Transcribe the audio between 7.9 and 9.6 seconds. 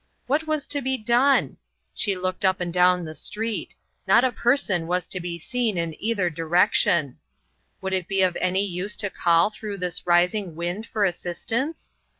it be of any use to call